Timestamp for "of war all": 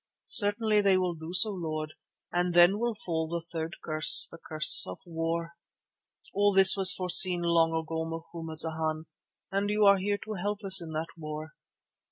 4.87-6.51